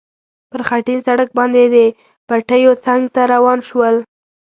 [0.51, 1.77] پر خټین سړک باندې د
[2.27, 3.95] پټیو څنګ ته روان شول.